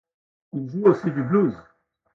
[0.53, 1.55] Il joue aussi du blues.